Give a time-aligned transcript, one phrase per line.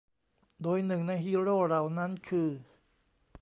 [0.63, 2.49] โดยหนึ่งในฮีโร่เหล่านั้นคือ